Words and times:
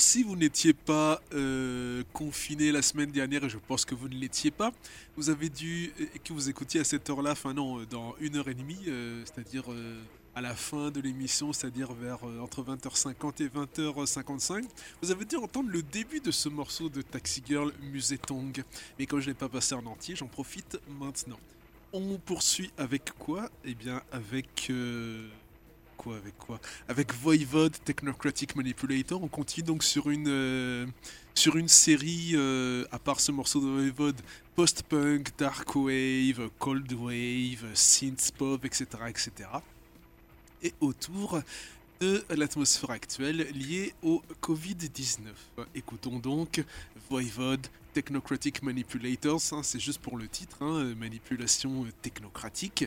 Si 0.00 0.22
vous 0.22 0.34
n'étiez 0.34 0.72
pas 0.72 1.20
euh, 1.34 2.02
confiné 2.14 2.72
la 2.72 2.80
semaine 2.80 3.10
dernière, 3.10 3.44
et 3.44 3.50
je 3.50 3.58
pense 3.58 3.84
que 3.84 3.94
vous 3.94 4.08
ne 4.08 4.14
l'étiez 4.14 4.50
pas, 4.50 4.72
vous 5.18 5.28
avez 5.28 5.50
dû, 5.50 5.92
et 5.98 6.18
que 6.18 6.32
vous 6.32 6.48
écoutiez 6.48 6.80
à 6.80 6.84
cette 6.84 7.10
heure-là, 7.10 7.32
enfin 7.32 7.52
non, 7.52 7.84
dans 7.84 8.16
une 8.18 8.36
heure 8.36 8.48
et 8.48 8.54
demie, 8.54 8.80
euh, 8.88 9.22
c'est-à-dire 9.26 9.70
euh, 9.70 10.00
à 10.34 10.40
la 10.40 10.54
fin 10.54 10.90
de 10.90 11.02
l'émission, 11.02 11.52
c'est-à-dire 11.52 11.92
vers 11.92 12.26
euh, 12.26 12.40
entre 12.40 12.62
20h50 12.62 13.42
et 13.42 13.48
20h55, 13.48 14.64
vous 15.02 15.10
avez 15.10 15.26
dû 15.26 15.36
entendre 15.36 15.68
le 15.68 15.82
début 15.82 16.20
de 16.20 16.30
ce 16.30 16.48
morceau 16.48 16.88
de 16.88 17.02
Taxi 17.02 17.42
Girl 17.46 17.70
Musetong. 17.92 18.64
Mais 18.98 19.04
comme 19.04 19.20
je 19.20 19.26
ne 19.26 19.32
l'ai 19.32 19.38
pas 19.38 19.50
passé 19.50 19.74
en 19.74 19.84
entier, 19.84 20.16
j'en 20.16 20.28
profite 20.28 20.78
maintenant. 20.98 21.38
On 21.92 22.16
poursuit 22.16 22.70
avec 22.78 23.12
quoi? 23.18 23.50
Eh 23.66 23.74
bien 23.74 24.00
avec... 24.12 24.72
avec 26.08 26.36
quoi 26.38 26.60
Avec 26.88 27.14
Voivod 27.14 27.72
Technocratic 27.84 28.56
Manipulator, 28.56 29.22
on 29.22 29.28
continue 29.28 29.66
donc 29.66 29.84
sur 29.84 30.10
une, 30.10 30.28
euh, 30.28 30.86
sur 31.34 31.56
une 31.56 31.68
série, 31.68 32.30
euh, 32.34 32.84
à 32.90 32.98
part 32.98 33.20
ce 33.20 33.32
morceau 33.32 33.60
de 33.60 33.66
Voivod, 33.66 34.16
post-punk, 34.56 35.28
dark 35.38 35.74
wave, 35.76 36.48
cold 36.58 36.90
wave, 36.92 37.66
synth 37.74 38.32
pop, 38.36 38.64
etc. 38.64 38.86
etc. 39.08 39.30
Et 40.62 40.72
autour 40.80 41.40
de 42.00 42.24
l'atmosphère 42.30 42.90
actuelle 42.90 43.46
liée 43.52 43.92
au 44.02 44.22
Covid-19. 44.42 45.18
Écoutons 45.74 46.18
donc 46.18 46.64
Voivod 47.10 47.66
Technocratic 47.92 48.62
Manipulators, 48.62 49.40
hein, 49.52 49.62
c'est 49.62 49.80
juste 49.80 50.00
pour 50.00 50.16
le 50.16 50.28
titre, 50.28 50.56
hein, 50.62 50.94
manipulation 50.96 51.86
technocratique. 52.02 52.86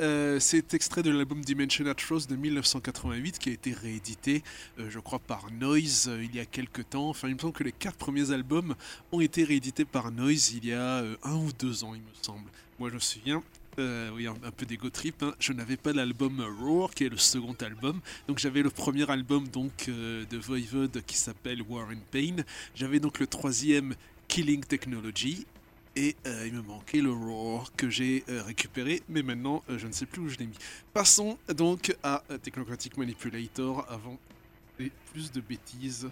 Euh, 0.00 0.38
c'est 0.40 0.74
extrait 0.74 1.02
de 1.02 1.10
l'album 1.10 1.40
Dimension 1.42 1.86
Atroce 1.86 2.26
de 2.26 2.36
1988 2.36 3.38
qui 3.38 3.48
a 3.50 3.52
été 3.52 3.72
réédité, 3.72 4.42
euh, 4.78 4.88
je 4.90 4.98
crois, 4.98 5.18
par 5.18 5.50
Noise 5.52 6.08
euh, 6.08 6.22
il 6.24 6.34
y 6.34 6.40
a 6.40 6.46
quelques 6.46 6.88
temps. 6.90 7.08
Enfin, 7.08 7.28
il 7.28 7.34
me 7.34 7.38
semble 7.40 7.52
que 7.54 7.64
les 7.64 7.72
quatre 7.72 7.96
premiers 7.96 8.30
albums 8.30 8.74
ont 9.10 9.20
été 9.20 9.44
réédités 9.44 9.84
par 9.84 10.10
Noise 10.10 10.52
il 10.54 10.66
y 10.66 10.72
a 10.72 10.98
un 11.22 11.36
ou 11.36 11.50
deux 11.58 11.84
ans, 11.84 11.94
il 11.94 12.00
me 12.02 12.14
semble. 12.22 12.48
Moi, 12.78 12.88
je 12.90 12.94
me 12.94 13.00
souviens. 13.00 13.42
oui, 13.78 14.26
un, 14.26 14.34
un 14.44 14.50
peu 14.50 14.66
d'ego 14.66 14.90
trip. 14.90 15.22
hein. 15.22 15.34
Je 15.38 15.52
n'avais 15.52 15.76
pas 15.76 15.92
l'album 15.92 16.44
Roar, 16.60 16.90
qui 16.94 17.04
est 17.04 17.08
le 17.08 17.16
second 17.16 17.56
album. 17.60 18.00
Donc 18.28 18.38
j'avais 18.38 18.62
le 18.62 18.70
premier 18.70 19.08
album 19.10 19.48
donc 19.48 19.86
de 19.88 20.36
Voivod 20.38 21.02
qui 21.06 21.16
s'appelle 21.16 21.62
War 21.62 21.88
and 21.88 22.02
Pain. 22.10 22.36
J'avais 22.74 23.00
donc 23.00 23.18
le 23.18 23.26
troisième 23.26 23.94
Killing 24.32 24.64
Technology. 24.64 25.46
Et 25.94 26.16
euh, 26.26 26.46
il 26.46 26.54
me 26.54 26.62
manquait 26.62 27.02
le 27.02 27.12
Roar 27.12 27.70
que 27.76 27.90
j'ai 27.90 28.24
euh, 28.30 28.42
récupéré, 28.42 29.02
mais 29.10 29.22
maintenant 29.22 29.62
euh, 29.68 29.76
je 29.76 29.86
ne 29.86 29.92
sais 29.92 30.06
plus 30.06 30.22
où 30.22 30.28
je 30.30 30.38
l'ai 30.38 30.46
mis. 30.46 30.56
Passons 30.94 31.36
donc 31.54 31.94
à 32.02 32.22
Technocratic 32.42 32.96
Manipulator 32.96 33.84
avant 33.90 34.18
plus 35.12 35.32
de 35.32 35.42
bêtises. 35.42 36.08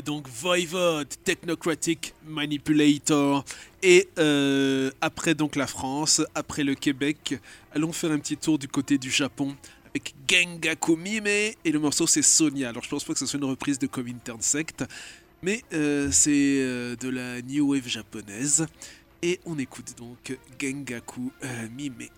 Donc 0.00 0.26
Voivode, 0.28 1.08
Technocratic 1.22 2.14
Manipulator. 2.26 3.44
Et 3.82 4.08
euh, 4.18 4.90
après 5.02 5.34
donc 5.34 5.56
la 5.56 5.66
France, 5.66 6.22
après 6.34 6.64
le 6.64 6.74
Québec, 6.74 7.38
allons 7.74 7.92
faire 7.92 8.12
un 8.12 8.18
petit 8.18 8.38
tour 8.38 8.58
du 8.58 8.68
côté 8.68 8.96
du 8.96 9.10
Japon 9.10 9.54
avec 9.90 10.14
Gengaku 10.26 10.96
Mime 10.96 11.26
et 11.26 11.56
le 11.66 11.78
morceau 11.78 12.06
c'est 12.06 12.22
Sonia. 12.22 12.70
Alors 12.70 12.82
je 12.82 12.88
pense 12.88 13.04
pas 13.04 13.12
que 13.12 13.18
ce 13.18 13.26
soit 13.26 13.38
une 13.38 13.44
reprise 13.44 13.78
de 13.78 13.86
Comintern 13.86 14.40
Sect, 14.40 14.84
mais 15.42 15.62
euh, 15.74 16.08
c'est 16.10 16.30
euh, 16.32 16.96
de 16.96 17.10
la 17.10 17.42
new 17.42 17.72
wave 17.72 17.86
japonaise. 17.86 18.66
Et 19.20 19.40
on 19.44 19.58
écoute 19.58 19.94
donc 19.98 20.38
Gengaku 20.58 21.32
Mime. 21.76 22.08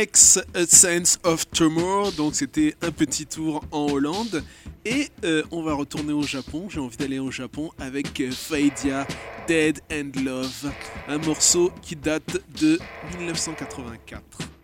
X 0.00 0.40
A 0.54 0.64
Sense 0.66 1.18
of 1.24 1.46
Tomorrow, 1.50 2.10
donc 2.12 2.34
c'était 2.34 2.74
un 2.80 2.90
petit 2.90 3.26
tour 3.26 3.62
en 3.70 3.86
Hollande. 3.90 4.42
Et 4.86 5.08
euh, 5.24 5.42
on 5.50 5.62
va 5.62 5.74
retourner 5.74 6.14
au 6.14 6.22
Japon, 6.22 6.68
j'ai 6.70 6.80
envie 6.80 6.96
d'aller 6.96 7.18
au 7.18 7.30
Japon 7.30 7.70
avec 7.78 8.18
euh, 8.20 8.30
Faidia, 8.30 9.06
Dead 9.46 9.78
and 9.92 10.12
Love, 10.24 10.72
un 11.06 11.18
morceau 11.18 11.70
qui 11.82 11.96
date 11.96 12.38
de 12.58 12.78
1984. 13.18 14.59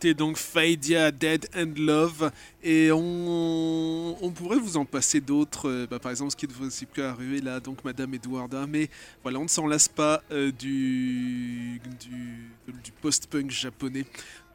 C'était 0.00 0.14
donc 0.14 0.38
Faidia, 0.38 1.10
Dead 1.10 1.46
and 1.54 1.74
Love. 1.76 2.30
Et 2.62 2.90
on, 2.90 4.16
on 4.24 4.30
pourrait 4.30 4.56
vous 4.56 4.78
en 4.78 4.86
passer 4.86 5.20
d'autres. 5.20 5.68
euh, 5.68 5.86
bah, 5.86 5.98
par 5.98 6.10
exemple, 6.10 6.30
ce 6.30 6.36
qui 6.36 6.48
ne 6.48 6.52
vous 6.54 6.70
plus 6.90 7.02
arriver 7.02 7.42
là, 7.42 7.60
donc 7.60 7.84
Madame 7.84 8.14
Edwarda. 8.14 8.66
Mais 8.66 8.88
voilà, 9.22 9.38
on 9.40 9.42
ne 9.42 9.48
s'en 9.48 9.66
lasse 9.66 9.88
pas 9.88 10.22
euh, 10.32 10.52
du, 10.52 11.82
du, 12.00 12.92
post-punk 13.02 13.50
japonais. 13.50 14.06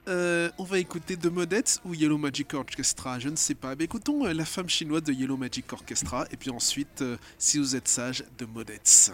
Euh, 0.08 0.49
on 0.58 0.63
va 0.63 0.79
écouter 0.79 1.15
The 1.15 1.27
Modettes 1.27 1.79
ou 1.86 1.93
Yellow 1.93 2.17
Magic 2.17 2.51
Orchestra, 2.55 3.19
je 3.19 3.29
ne 3.29 3.36
sais 3.36 3.53
pas. 3.53 3.75
Mais 3.75 3.84
écoutons 3.84 4.25
euh, 4.25 4.34
la 4.34 4.45
femme 4.45 4.67
chinoise 4.67 5.03
de 5.03 5.13
Yellow 5.13 5.38
Magic 5.38 5.71
Orchestra. 5.71 6.25
Et 6.31 6.38
puis 6.38 6.49
ensuite, 6.49 7.03
si 7.38 7.60
vous 7.60 7.75
êtes 7.75 7.88
sage, 7.88 8.23
The 8.39 8.47
Modettes. 8.51 9.12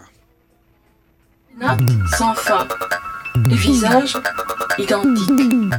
Notes 1.60 1.80
sans 2.16 2.34
fin. 2.34 2.66
Les 3.46 3.54
visages 3.54 4.16
identiques. 4.78 5.72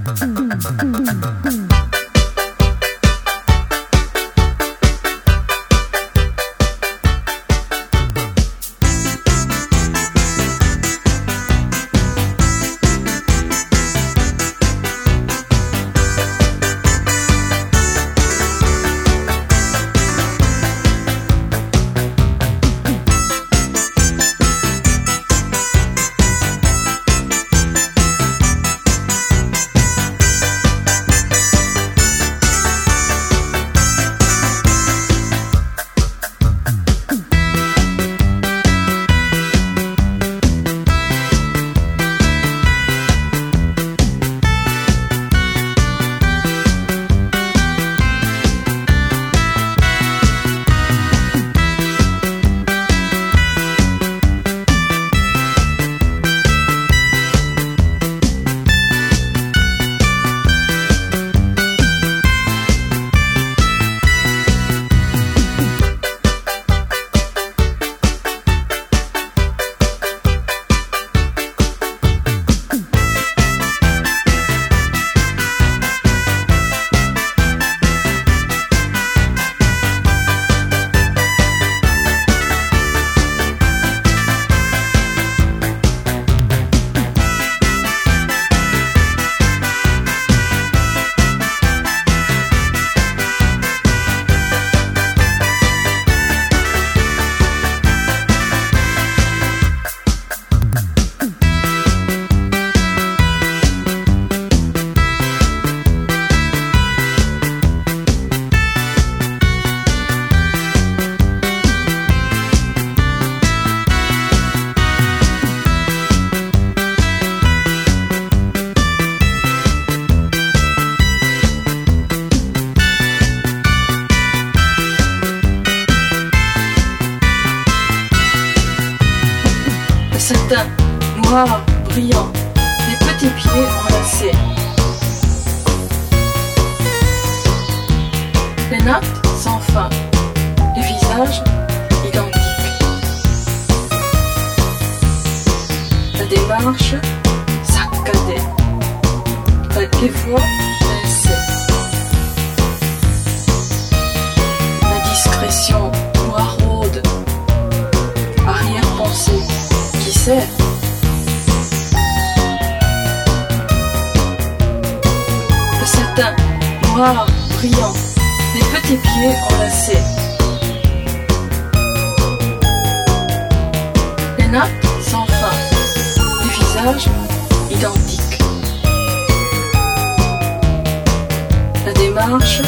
Démarche 182.13 182.61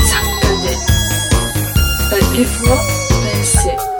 saccadée, 0.00 0.76
les 2.34 2.44
voix 2.44 2.80
pincées. 3.22 3.76
Junk 3.76 3.91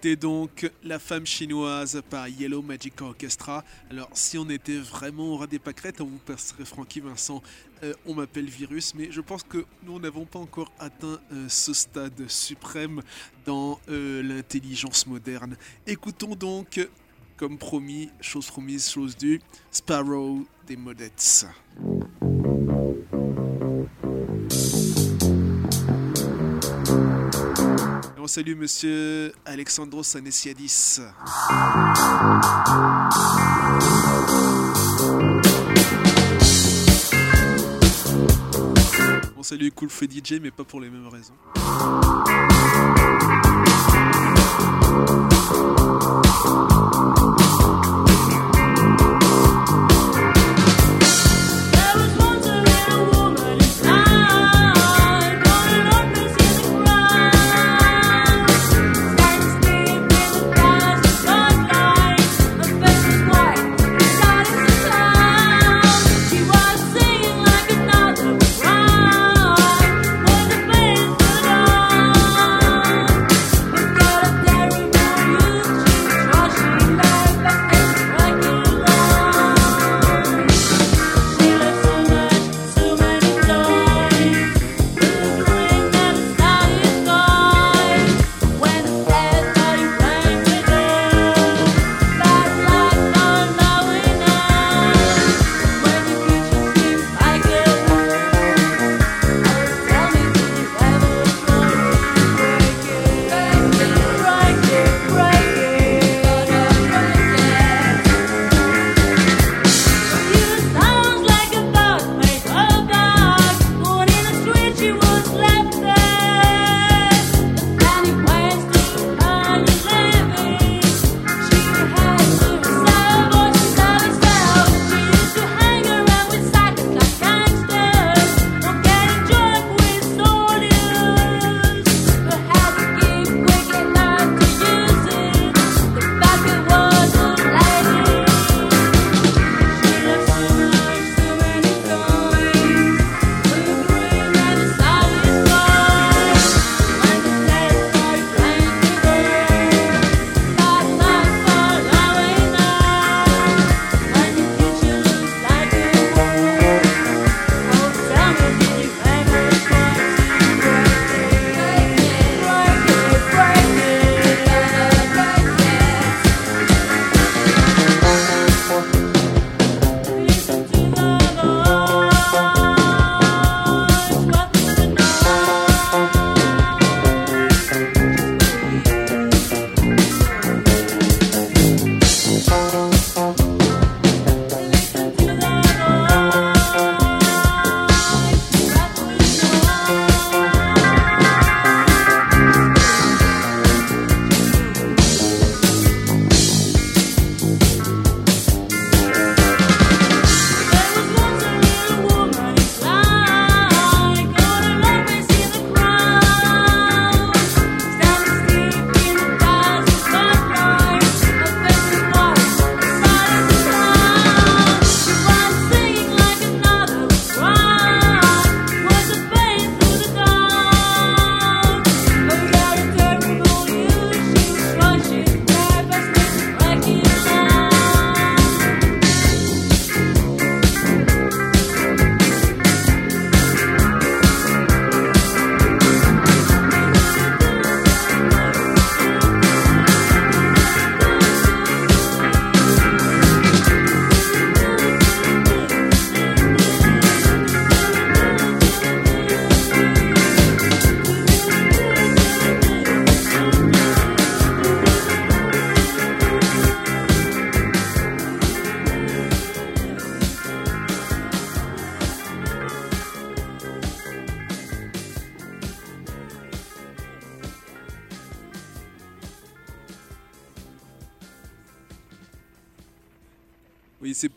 C'était 0.00 0.14
donc 0.14 0.70
La 0.84 1.00
femme 1.00 1.26
chinoise 1.26 2.00
par 2.08 2.28
Yellow 2.28 2.62
Magic 2.62 3.02
Orchestra. 3.02 3.64
Alors, 3.90 4.08
si 4.12 4.38
on 4.38 4.48
était 4.48 4.78
vraiment 4.78 5.32
au 5.32 5.36
ras 5.38 5.48
des 5.48 5.58
pâquerettes, 5.58 6.00
on 6.00 6.04
vous 6.04 6.20
passerait 6.24 6.64
Francky 6.64 7.00
Vincent. 7.00 7.42
euh, 7.82 7.94
on 8.06 8.14
m'appelle 8.14 8.44
Virus, 8.44 8.94
mais 8.94 9.10
je 9.10 9.20
pense 9.20 9.42
que 9.42 9.64
nous 9.82 9.98
n'avons 9.98 10.24
pas 10.24 10.38
encore 10.38 10.70
atteint 10.78 11.18
euh, 11.32 11.48
ce 11.48 11.72
stade 11.72 12.28
suprême 12.28 13.02
dans 13.44 13.80
euh, 13.88 14.22
l'intelligence 14.22 15.04
moderne. 15.08 15.56
Écoutons 15.84 16.36
donc, 16.36 16.78
comme 17.36 17.58
promis, 17.58 18.08
chose 18.20 18.46
promise, 18.46 18.88
chose 18.88 19.16
due, 19.16 19.40
Sparrow 19.72 20.46
des 20.68 20.76
Modettes. 20.76 21.44
On 28.20 28.26
salue 28.26 28.56
monsieur 28.56 29.32
Alexandros 29.44 30.16
Anessiadis. 30.16 31.00
On 39.36 39.42
salue 39.44 39.68
Cool 39.72 39.88
Free 39.88 40.08
DJ, 40.10 40.40
mais 40.42 40.50
pas 40.50 40.64
pour 40.64 40.80
les 40.80 40.90
mêmes 40.90 41.06
raisons. 41.06 41.34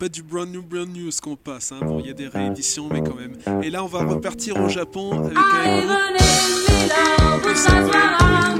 Pas 0.01 0.09
du 0.09 0.23
brand 0.23 0.49
new, 0.51 0.63
brand 0.63 0.89
new 0.89 1.11
ce 1.11 1.21
qu'on 1.21 1.35
passe. 1.35 1.71
Hein. 1.71 1.79
Bon, 1.83 1.99
il 1.99 2.07
y 2.07 2.09
a 2.09 2.13
des 2.13 2.27
rééditions, 2.27 2.89
mais 2.91 3.03
quand 3.03 3.13
même. 3.13 3.37
Et 3.61 3.69
là, 3.69 3.83
on 3.83 3.87
va 3.87 4.03
repartir 4.03 4.59
au 4.59 4.67
Japon 4.67 5.25
avec 5.25 5.37
un 5.37 5.85
groupe 7.37 7.55
s'appelle- 7.55 7.91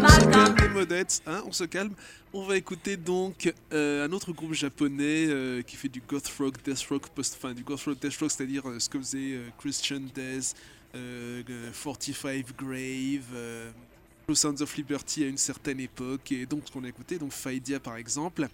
On 0.04 0.08
se 0.08 0.30
calme 0.30 0.56
les 0.62 0.70
modettes, 0.70 1.22
hein, 1.26 1.42
on 1.48 1.52
se 1.52 1.64
calme. 1.64 1.94
On 2.32 2.44
va 2.44 2.58
écouter 2.58 2.96
donc 2.96 3.52
euh, 3.74 4.06
un 4.08 4.12
autre 4.12 4.32
groupe 4.34 4.54
japonais 4.54 5.26
euh, 5.30 5.64
qui 5.64 5.78
fait 5.78 5.90
du 5.90 6.02
goth 6.08 6.28
rock, 6.38 6.64
death 6.64 6.86
rock, 6.92 7.08
post, 7.10 7.40
enfin 7.42 7.56
du 7.56 7.64
goth 7.64 7.82
rock, 7.86 7.98
death 8.00 8.18
rock, 8.18 8.30
c'est-à-dire 8.30 8.70
euh, 8.70 8.78
ce 8.80 8.88
que 8.88 9.00
faisait 9.00 9.34
euh, 9.34 9.48
Christian 9.58 10.02
Death, 10.14 10.54
euh, 10.96 11.42
euh, 11.50 11.72
45 11.84 12.46
Grave, 12.56 13.26
euh, 13.34 13.72
Sounds 14.34 14.62
of 14.62 14.78
Liberty 14.78 15.24
à 15.24 15.28
une 15.28 15.38
certaine 15.38 15.80
époque, 15.80 16.32
et 16.32 16.46
donc 16.46 16.62
ce 16.66 16.72
qu'on 16.72 16.84
a 16.86 16.88
écouté, 16.88 17.18
donc 17.18 17.32
Faidia 17.32 17.80
par 17.80 17.98
exemple. 17.98 18.48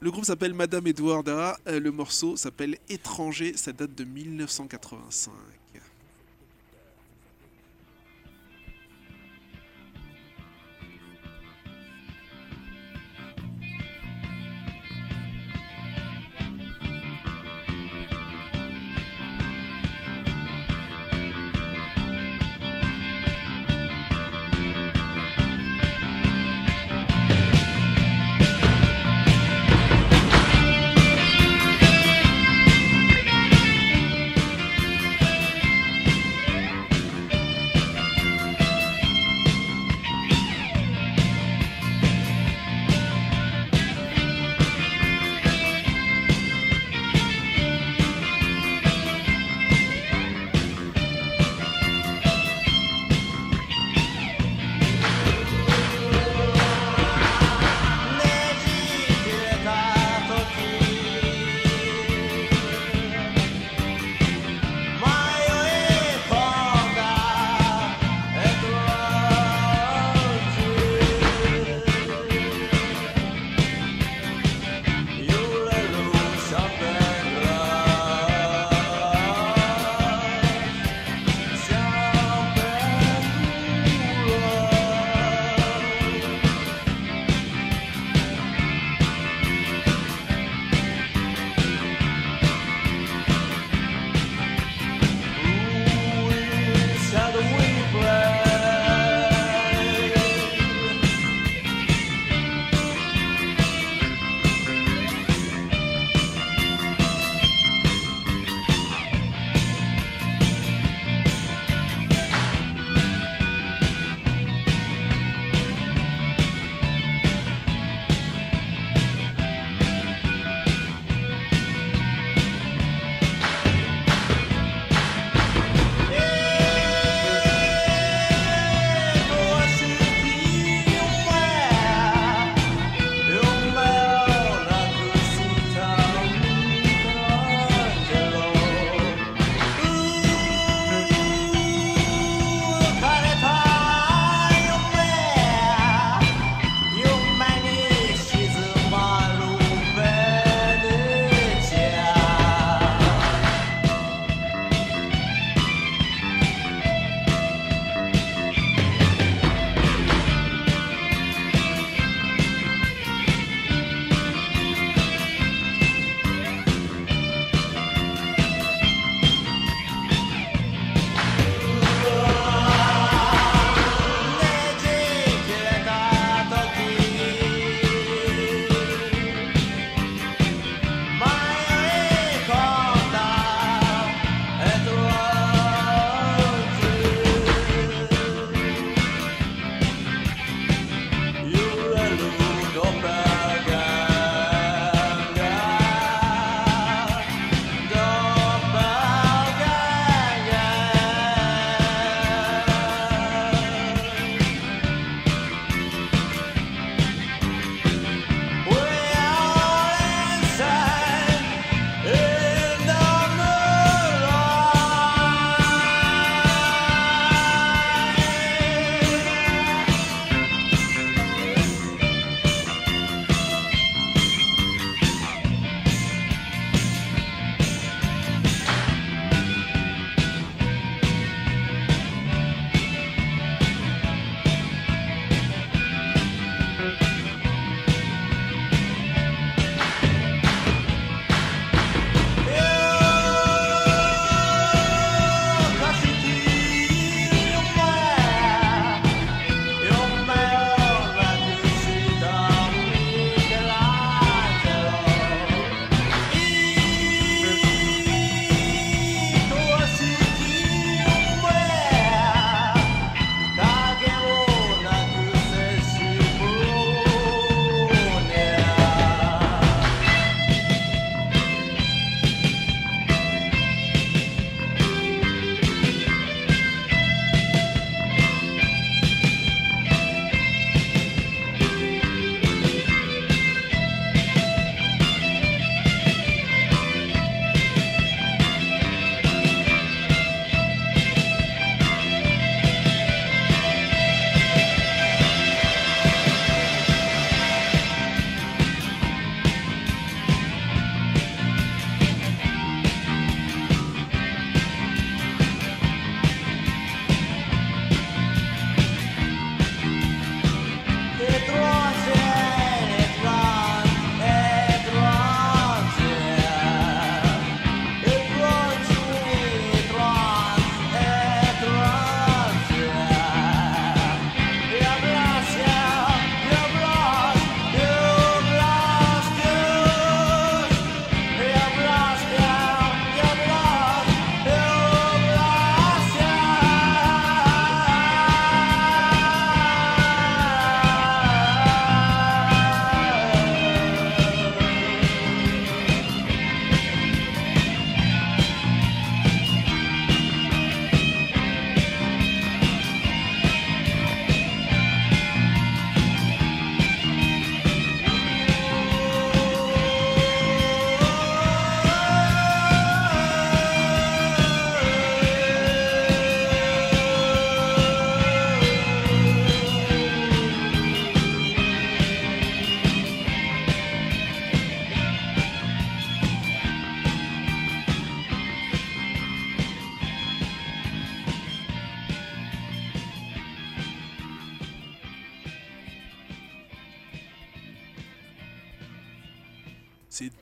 Le 0.00 0.10
groupe 0.10 0.24
s'appelle 0.24 0.54
Madame 0.54 0.86
Edwarda, 0.86 1.58
euh, 1.66 1.80
le 1.80 1.90
morceau 1.90 2.36
s'appelle 2.36 2.76
Étranger, 2.88 3.56
ça 3.56 3.72
date 3.72 3.94
de 3.94 4.04
1985. 4.04 5.32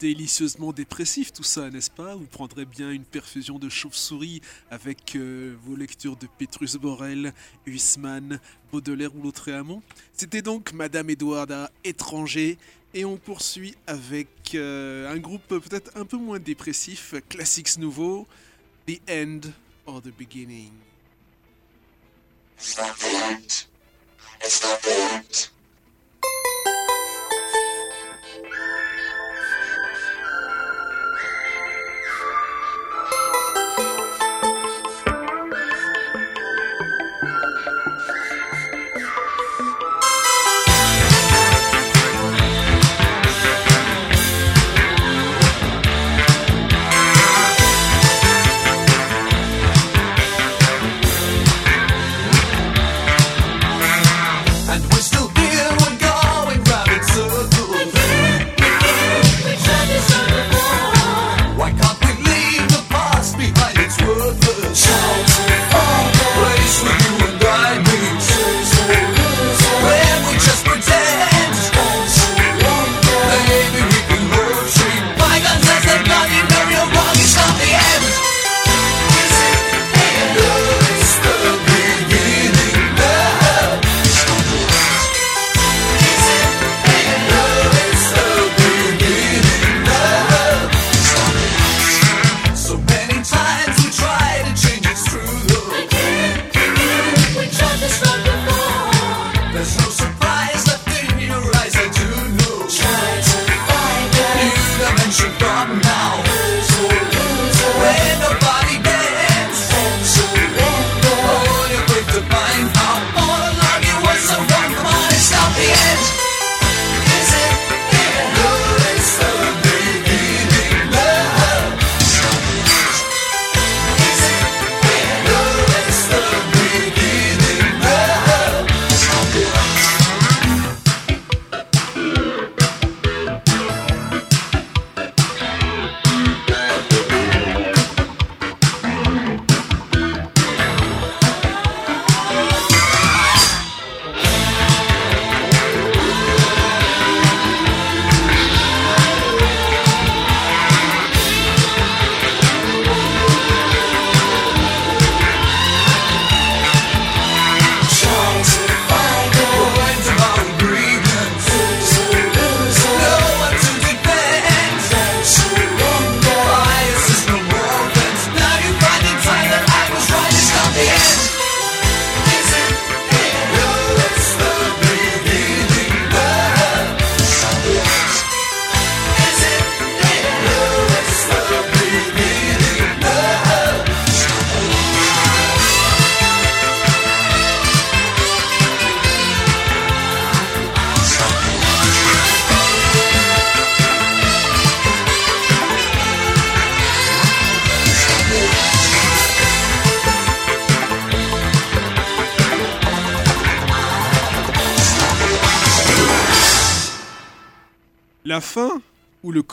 Délicieusement 0.03 0.72
dépressif 0.72 1.32
tout 1.32 1.44
ça, 1.44 1.70
n'est-ce 1.70 1.90
pas? 1.90 2.16
Vous 2.16 2.26
prendrez 2.26 2.64
bien 2.64 2.90
une 2.90 3.05
perfusion 3.05 3.61
de 3.61 3.68
chauve-souris 3.68 4.40
avec 4.68 5.14
euh, 5.14 5.55
vos 5.64 5.76
lectures 5.76 6.16
de 6.16 6.26
Petrus 6.38 6.74
Borel, 6.74 7.32
Huysman, 7.66 8.40
Baudelaire 8.72 9.14
ou 9.14 9.22
Lautréamont. 9.22 9.80
C'était 10.12 10.42
donc 10.42 10.72
Madame 10.72 11.09
Edwarda, 11.09 11.70
étranger, 11.84 12.59
et 12.94 13.05
on 13.05 13.16
poursuit 13.16 13.76
avec 13.86 14.57
euh, 14.57 15.09
un 15.09 15.18
groupe 15.18 15.46
peut-être 15.46 15.92
un 15.94 16.05
peu 16.05 16.16
moins 16.16 16.40
dépressif, 16.40 17.14
Classics 17.28 17.78
Nouveau, 17.78 18.26
The 18.88 19.00
End 19.09 19.40
or 19.86 20.03
the 20.03 20.11
Beginning. 20.18 20.72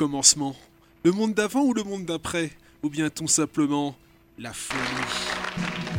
Le 0.01 1.11
monde 1.11 1.33
d'avant 1.33 1.61
ou 1.61 1.73
le 1.73 1.83
monde 1.83 2.05
d'après? 2.05 2.51
Ou 2.83 2.89
bien 2.89 3.09
tout 3.09 3.27
simplement 3.27 3.97
la 4.37 4.53
folie? 4.53 5.98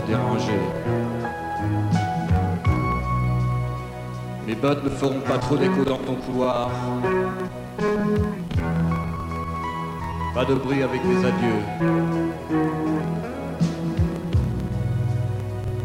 Déranger 0.00 0.60
Mes 4.46 4.54
bottes 4.54 4.82
ne 4.82 4.88
feront 4.88 5.20
pas 5.20 5.38
trop 5.38 5.56
d'écho 5.56 5.84
dans 5.84 5.98
ton 5.98 6.14
couloir. 6.14 6.70
Pas 10.34 10.44
de 10.44 10.54
bruit 10.54 10.82
avec 10.82 11.02
les 11.04 11.18
adieux. 11.18 11.62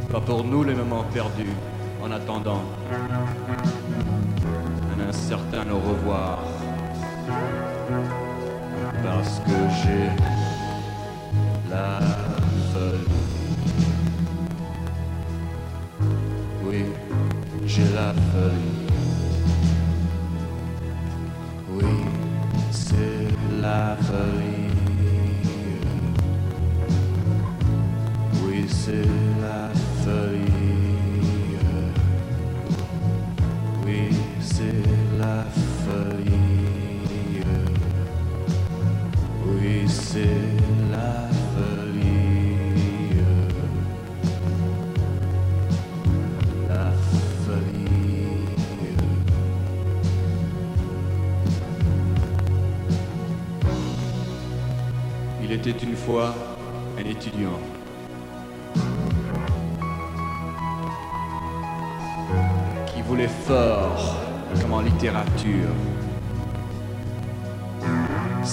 Pas 0.09 0.21
pour 0.21 0.43
nous 0.45 0.63
les 0.63 0.75
moments 0.75 1.03
perdus 1.13 1.55
en 2.01 2.11
attendant. 2.11 2.61
Un 4.95 5.09
un 5.09 5.11
certain 5.11 5.69
au 5.69 5.79
revoir. 5.79 6.39
Parce 9.03 9.39
que 9.39 9.57
j'ai 9.81 10.09
la 11.69 11.99
folie. 12.71 13.22
J'ai 17.75 17.81
la 17.95 18.13
folie. 18.13 18.83
Oui, 21.71 21.95
c'est 22.69 23.61
la 23.61 23.97
folie. 23.99 24.52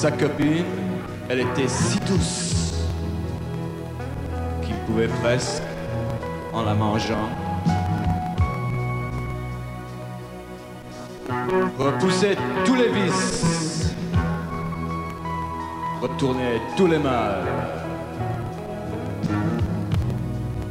Sa 0.01 0.11
copine, 0.11 0.65
elle 1.29 1.41
était 1.41 1.69
si 1.69 2.01
douce 2.01 2.87
qu'il 4.63 4.75
pouvait 4.87 5.09
presque, 5.09 5.63
en 6.55 6.63
la 6.63 6.73
mangeant, 6.73 7.29
repousser 11.79 12.35
tous 12.65 12.77
les 12.77 12.89
vices, 12.89 13.95
retourner 16.01 16.63
tous 16.79 16.87
les 16.87 16.99
mâles, 16.99 17.45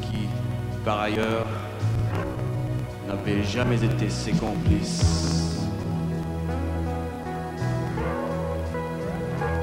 qui, 0.01 0.27
par 0.83 1.01
ailleurs, 1.01 1.45
n'avaient 3.07 3.43
jamais 3.43 3.83
été 3.83 4.09
ses 4.09 4.31
complices. 4.31 5.58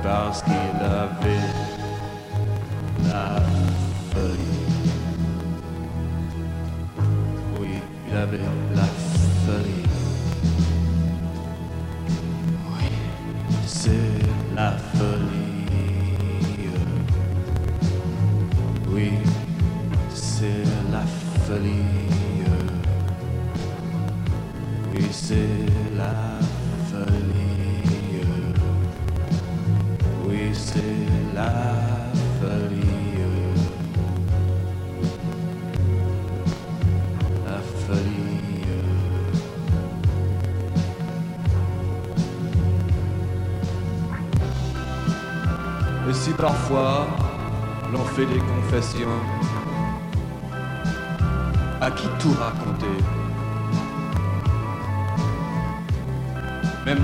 Parce 0.07 0.41
qu'il 0.43 0.53
avait 0.53 1.86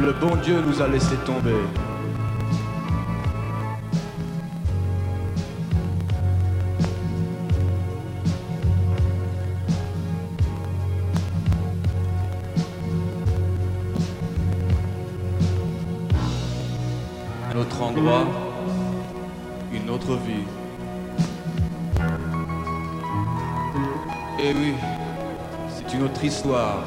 le 0.03 0.13
bon 0.13 0.35
Dieu 0.37 0.61
nous 0.67 0.83
a 0.83 0.89
laissé 0.89 1.15
tomber. 1.25 1.55
Un 17.53 17.57
autre 17.57 17.83
endroit, 17.83 18.27
une 19.73 19.89
autre 19.89 20.17
vie. 20.17 20.47
Et 24.41 24.53
oui, 24.53 24.75
c'est 25.69 25.95
une 25.95 26.03
autre 26.03 26.25
histoire. 26.25 26.83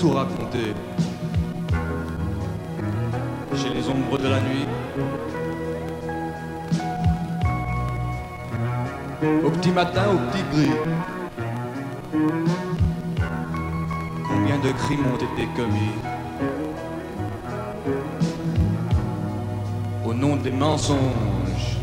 Tout 0.00 0.12
raconter. 0.12 0.72
Chez 3.54 3.68
les 3.68 3.86
ombres 3.86 4.16
de 4.16 4.28
la 4.28 4.40
nuit. 4.40 4.66
Au 9.44 9.50
petit 9.50 9.70
matin, 9.70 10.04
au 10.14 10.18
petit 10.30 10.42
gris. 10.52 10.76
Combien 14.26 14.58
de 14.58 14.70
crimes 14.72 15.04
ont 15.12 15.16
été 15.16 15.46
commis? 15.54 15.96
Au 20.06 20.14
nom 20.14 20.36
des 20.36 20.50
mensonges 20.50 21.76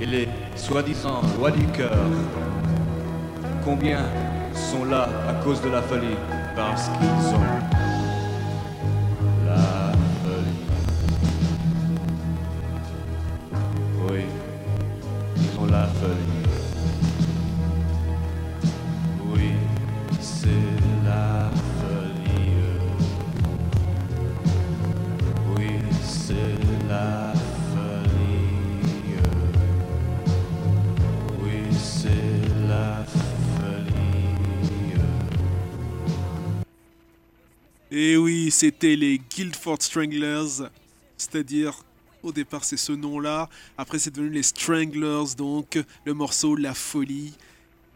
et 0.00 0.06
les 0.06 0.28
soi-disant 0.56 1.20
lois 1.38 1.50
du 1.50 1.66
cœur 1.66 2.06
Combien 3.64 4.00
sont 4.54 4.86
là 4.86 5.08
à 5.28 5.44
cause 5.44 5.60
de 5.60 5.68
la 5.68 5.82
folie? 5.82 6.16
Parce 6.58 6.88
qu'ils 6.88 7.77
c'était 38.58 38.96
les 38.96 39.20
Guildford 39.20 39.80
Stranglers, 39.80 40.66
c'est-à-dire 41.16 41.74
au 42.24 42.32
départ 42.32 42.64
c'est 42.64 42.76
ce 42.76 42.90
nom-là, 42.90 43.48
après 43.76 44.00
c'est 44.00 44.10
devenu 44.10 44.30
les 44.30 44.42
Stranglers, 44.42 45.36
donc 45.36 45.78
le 46.04 46.12
morceau 46.12 46.56
La 46.56 46.74
Folie. 46.74 47.34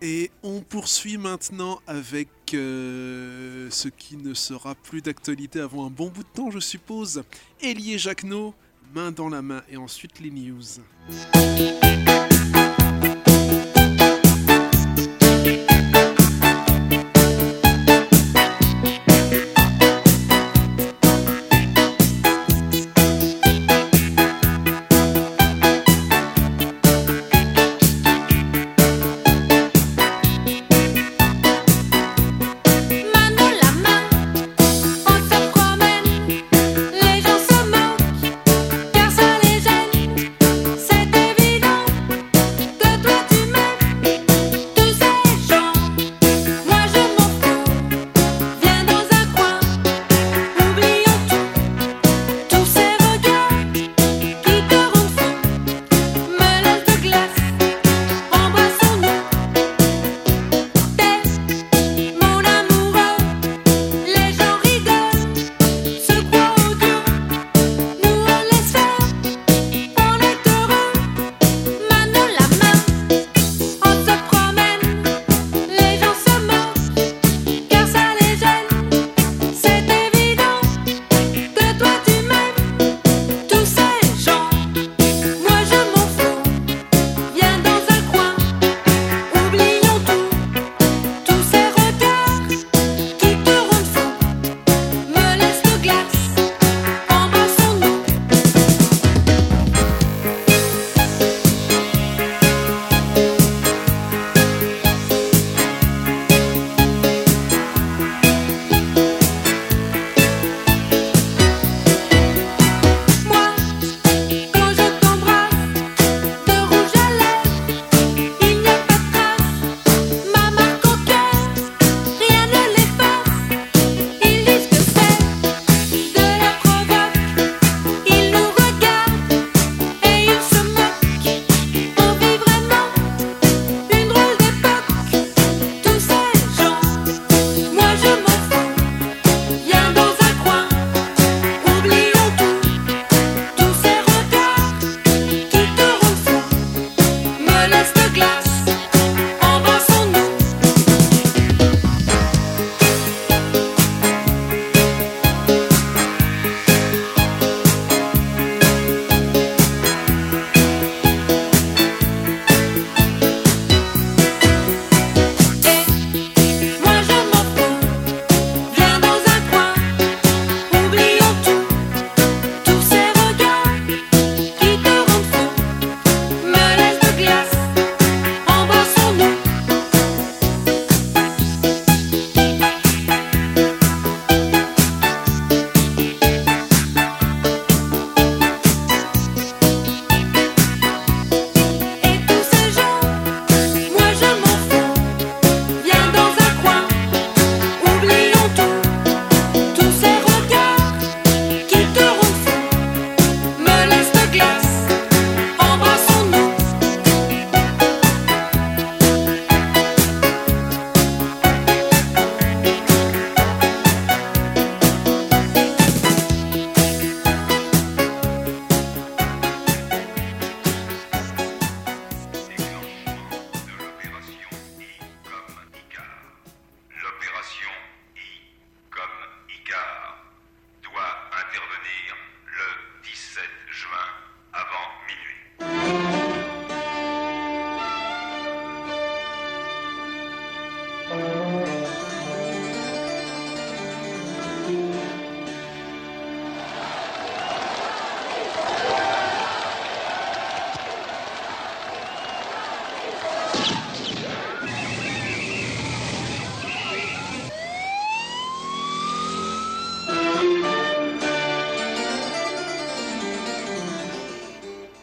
Et 0.03 0.31
on 0.45 0.61
poursuit 0.61 1.17
maintenant 1.17 1.81
avec 1.89 2.29
euh, 2.55 3.69
ce 3.71 3.89
qui 3.89 4.17
ne 4.17 4.35
sera 4.35 4.77
plus 4.77 5.03
d'actualité 5.03 5.59
avant 5.59 5.85
un 5.85 5.91
bon 5.91 6.11
bout 6.11 6.23
de 6.23 6.29
temps, 6.33 6.53
je 6.53 6.61
suppose. 6.61 7.25
Elie 7.61 7.99
Jacquenot, 7.99 8.55
main 8.95 9.11
dans 9.11 9.29
la 9.29 9.43
main, 9.43 9.63
et 9.69 9.77
ensuite 9.77 10.21
les 10.21 10.31
news. 10.31 10.63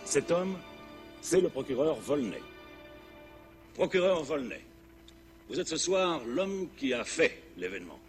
Cet 0.10 0.32
homme, 0.32 0.58
c'est 1.22 1.40
le 1.40 1.50
procureur 1.50 1.94
Volney. 2.00 2.42
Procureur 3.76 4.24
Volney, 4.24 4.60
vous 5.48 5.60
êtes 5.60 5.68
ce 5.68 5.78
soir 5.78 6.22
l'homme 6.26 6.68
qui 6.76 6.96
a 6.96 7.04
fait 7.04 7.44
l'événement. 7.58 8.00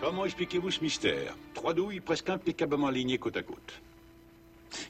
Comment 0.00 0.24
expliquez-vous 0.24 0.70
ce 0.70 0.80
mystère? 0.82 1.36
Trois 1.52 1.74
douilles 1.74 1.98
presque 1.98 2.30
impeccablement 2.30 2.86
alignées 2.86 3.18
côte 3.18 3.36
à 3.36 3.42
côte. 3.42 3.80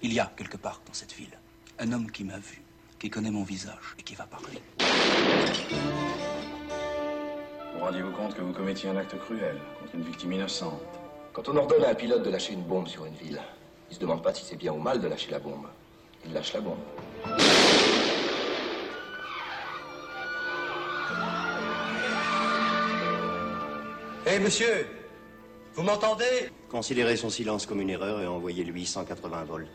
Il 0.02 0.12
y 0.12 0.20
a 0.20 0.30
quelque 0.36 0.58
part 0.58 0.82
dans 0.86 0.92
cette 0.92 1.14
ville 1.14 1.38
un 1.78 1.90
homme 1.90 2.10
qui 2.10 2.22
m'a 2.22 2.38
vu, 2.38 2.60
qui 2.98 3.08
connaît 3.08 3.30
mon 3.30 3.44
visage 3.44 3.96
et 3.98 4.02
qui 4.02 4.14
va 4.14 4.26
parler. 4.26 4.60
Vous 7.72 7.80
rendiez-vous 7.80 8.12
compte 8.12 8.34
que 8.34 8.42
vous 8.42 8.52
commettiez 8.52 8.90
un 8.90 8.96
acte 8.98 9.18
cruel 9.20 9.56
contre 9.80 9.94
une 9.94 10.02
victime 10.02 10.32
innocente? 10.32 10.82
Quand 11.34 11.48
on 11.48 11.56
ordonne 11.56 11.82
à 11.82 11.88
un 11.88 11.94
pilote 11.96 12.22
de 12.22 12.30
lâcher 12.30 12.52
une 12.52 12.62
bombe 12.62 12.86
sur 12.86 13.06
une 13.06 13.14
ville, 13.14 13.40
il 13.90 13.94
se 13.96 14.00
demande 14.00 14.22
pas 14.22 14.32
si 14.32 14.44
c'est 14.44 14.54
bien 14.54 14.72
ou 14.72 14.78
mal 14.78 15.00
de 15.00 15.08
lâcher 15.08 15.32
la 15.32 15.40
bombe. 15.40 15.66
Il 16.24 16.32
lâche 16.32 16.52
la 16.52 16.60
bombe. 16.60 16.78
Hé, 24.24 24.38
monsieur 24.38 24.86
Vous 25.74 25.82
m'entendez? 25.82 26.50
Considérez 26.68 27.16
son 27.16 27.30
silence 27.30 27.66
comme 27.66 27.80
une 27.80 27.90
erreur 27.90 28.22
et 28.22 28.28
envoyez-lui 28.28 28.86
180 28.86 29.44
volts. 29.44 29.66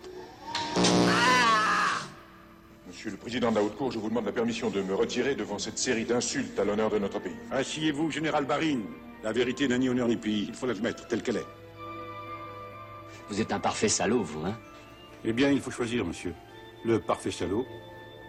Monsieur 2.87 3.11
le 3.11 3.17
président 3.17 3.51
de 3.51 3.55
la 3.57 3.63
haute 3.63 3.75
cour, 3.75 3.91
je 3.91 3.99
vous 3.99 4.07
demande 4.07 4.25
la 4.25 4.31
permission 4.31 4.69
de 4.69 4.81
me 4.81 4.95
retirer 4.95 5.35
devant 5.35 5.59
cette 5.59 5.77
série 5.77 6.05
d'insultes 6.05 6.57
à 6.57 6.63
l'honneur 6.63 6.89
de 6.89 6.99
notre 6.99 7.19
pays. 7.19 7.35
Asseyez-vous, 7.51 8.11
général 8.11 8.45
Barine. 8.45 8.85
La 9.23 9.31
vérité 9.33 9.67
n'a 9.67 9.77
ni 9.77 9.89
honneur 9.89 10.07
ni 10.07 10.15
pays. 10.15 10.45
Il 10.47 10.55
faut 10.55 10.65
l'admettre 10.65 11.07
telle 11.07 11.21
qu'elle 11.21 11.37
est. 11.37 11.47
Vous 13.29 13.41
êtes 13.41 13.51
un 13.51 13.59
parfait 13.59 13.89
salaud, 13.89 14.23
vous, 14.23 14.45
hein? 14.45 14.57
Eh 15.25 15.33
bien, 15.33 15.49
il 15.51 15.59
faut 15.59 15.71
choisir, 15.71 16.05
monsieur. 16.05 16.33
Le 16.85 16.99
parfait 16.99 17.31
salaud 17.31 17.65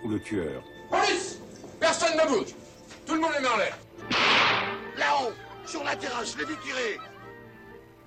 ou 0.05 0.09
le 0.09 0.21
tueur. 0.21 0.63
Police 0.91 1.41
Personne 1.79 2.17
ne 2.17 2.29
bouge 2.29 2.55
Tout 3.07 3.15
le 3.15 3.21
monde 3.21 3.31
est 3.41 3.47
en 3.47 3.57
l'air 3.57 3.79
Là-haut, 4.99 5.33
sur 5.65 5.85
la 5.85 5.95
terrasse, 5.95 6.33
je 6.33 6.39
l'ai 6.39 6.45
vu 6.45 6.57
tirer 6.65 6.99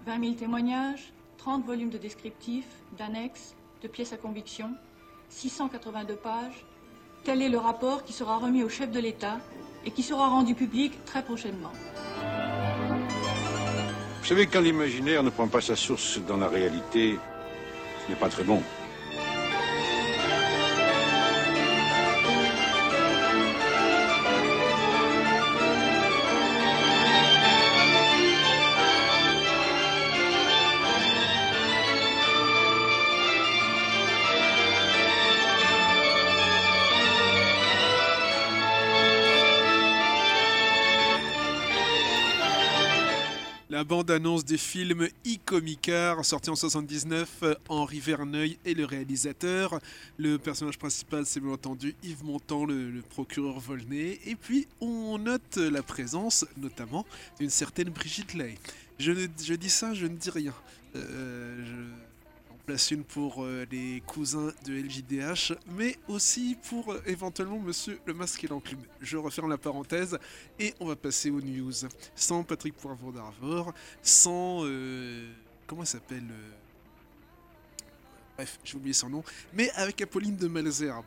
20 0.06 0.20
000 0.20 0.34
témoignages, 0.34 1.14
30 1.38 1.66
volumes 1.66 1.90
de 1.90 1.98
descriptifs, 1.98 2.68
d'annexes, 2.98 3.56
de 3.82 3.88
pièces 3.88 4.12
à 4.12 4.18
conviction, 4.18 4.70
682 5.30 6.16
pages. 6.16 6.66
Tel 7.24 7.42
est 7.42 7.50
le 7.50 7.58
rapport 7.58 8.04
qui 8.04 8.12
sera 8.12 8.38
remis 8.38 8.64
au 8.64 8.70
chef 8.70 8.92
de 8.92 9.00
l'État 9.00 9.40
et 9.86 9.92
qui 9.92 10.04
sera 10.04 10.28
rendu 10.28 10.56
public 10.56 11.06
très 11.06 11.24
prochainement. 11.24 11.72
Vous 14.24 14.30
savez, 14.30 14.48
quand 14.48 14.62
l'imaginaire 14.62 15.22
ne 15.22 15.30
prend 15.30 15.50
pas 15.50 15.60
sa 15.60 15.76
source 15.76 16.18
dans 16.26 16.38
la 16.38 16.48
réalité, 16.48 17.20
ce 18.06 18.10
n'est 18.10 18.18
pas 18.18 18.30
très 18.30 18.46
bon. 18.46 18.64
Bande-annonce 43.84 44.46
du 44.46 44.58
film 44.58 45.08
E-Comicar, 45.26 46.24
sorti 46.24 46.50
en 46.50 46.56
79, 46.56 47.30
euh, 47.44 47.56
Henri 47.70 48.00
Verneuil 48.00 48.58
est 48.66 48.74
le 48.74 48.86
réalisateur. 48.86 49.80
Le 50.18 50.38
personnage 50.38 50.78
principal, 50.78 51.26
c'est 51.26 51.40
bien 51.40 51.52
entendu 51.52 51.96
Yves 52.04 52.24
Montand, 52.24 52.66
le, 52.66 53.02
procureur 53.10 53.60
Volney. 53.60 54.20
Et 54.26 54.36
puis, 54.36 54.68
on 54.80 55.18
note 55.18 55.58
la 55.58 55.84
présence, 55.84 56.46
notamment, 56.58 57.06
d'une 57.40 57.50
certaine 57.50 57.90
Brigitte 57.90 58.34
Lay. 58.34 58.58
Je, 59.00 59.54
dis 59.54 59.70
ça, 59.70 59.94
je 59.94 60.06
ne 60.06 60.16
dis 60.16 60.30
rien. 60.30 60.54
Euh, 60.96 61.90
place 62.66 62.92
une 62.92 63.04
pour 63.04 63.44
euh, 63.44 63.66
les 63.72 64.02
cousins 64.06 64.52
de 64.66 64.74
LJDH, 64.74 65.54
mais 65.76 65.98
aussi 66.08 66.58
pour 66.70 66.94
euh, 66.94 67.02
éventuellement 67.06 67.60
Monsieur 67.60 68.00
le 68.06 68.14
Masque 68.14 68.44
et 68.44 68.48
l'Enclume. 68.48 68.84
Je 69.02 69.18
referme 69.18 69.50
la 69.50 69.58
parenthèse 69.58 70.18
et 70.60 70.74
on 70.80 70.86
va 70.88 70.96
passer 70.96 71.30
aux 71.30 71.42
news. 71.42 71.74
Sans 72.16 72.44
Patrick 72.44 72.76
Poivre 72.76 73.12
d'Arvor, 73.12 73.74
sans. 74.02 74.62
euh, 74.64 75.30
comment 75.68 75.86
s'appelle 75.86 76.28
euh, 76.32 76.52
Bref, 78.38 78.60
j'ai 78.64 78.78
oublié 78.78 78.94
son 78.94 79.10
nom, 79.10 79.24
mais 79.54 79.70
avec 79.72 80.02
Apolline 80.02 80.36
de 80.36 80.48
Malzerbe. 80.48 81.06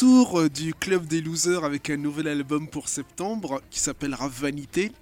Retour 0.00 0.40
euh, 0.40 0.48
du 0.48 0.72
Club 0.72 1.04
des 1.04 1.20
Losers 1.20 1.62
avec 1.62 1.90
un 1.90 1.98
nouvel 1.98 2.26
album 2.26 2.66
pour 2.66 2.88
septembre 2.88 3.60
qui 3.68 3.80
s'appellera 3.80 4.28
Vanité. 4.28 4.92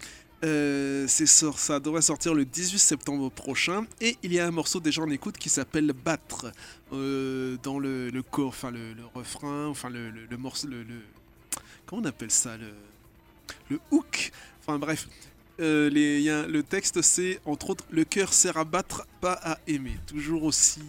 Euh, 0.42 1.06
ça 1.06 1.78
devrait 1.78 2.02
sortir 2.02 2.34
le 2.34 2.44
18 2.44 2.80
septembre 2.80 3.30
prochain 3.30 3.86
et 4.00 4.16
il 4.24 4.32
y 4.32 4.40
a 4.40 4.46
un 4.48 4.50
morceau 4.50 4.80
déjà 4.80 5.02
en 5.02 5.10
écoute 5.10 5.38
qui 5.38 5.50
s'appelle 5.50 5.92
Battre 5.92 6.50
euh, 6.92 7.56
dans 7.62 7.78
le, 7.78 8.10
le 8.10 8.22
corps, 8.24 8.48
enfin 8.48 8.72
le, 8.72 8.92
refrain, 9.14 9.68
enfin 9.68 9.88
le, 9.88 10.36
morceau, 10.36 10.66
le, 10.66 10.84
comment 11.86 12.02
on 12.02 12.04
appelle 12.04 12.32
ça, 12.32 12.56
le, 13.70 13.78
hook, 13.92 14.32
enfin 14.60 14.80
bref. 14.80 15.06
Euh, 15.60 15.90
le 15.90 16.60
texte 16.62 17.02
c'est 17.02 17.38
entre 17.44 17.70
autres 17.70 17.84
le 17.90 18.02
cœur 18.02 18.32
sert 18.32 18.56
à 18.56 18.64
battre, 18.64 19.06
pas 19.20 19.38
à 19.44 19.58
aimer. 19.68 19.96
Toujours 20.08 20.42
aussi 20.42 20.82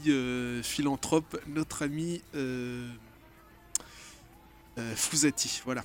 philanthrope, 0.64 1.39
notre 1.47 1.84
ami 1.84 2.24
euh, 4.80 4.95
Fouzati, 4.95 5.61
voilà. 5.65 5.84